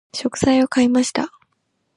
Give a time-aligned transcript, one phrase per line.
[0.15, 1.31] 食材を買いました。